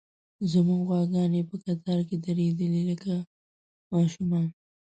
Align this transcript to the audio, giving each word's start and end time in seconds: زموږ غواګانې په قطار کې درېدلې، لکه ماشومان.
زموږ 0.51 0.81
غواګانې 0.87 1.41
په 1.49 1.55
قطار 1.65 1.99
کې 2.07 2.15
درېدلې، 2.25 2.81
لکه 2.89 3.15
ماشومان. 3.91 4.47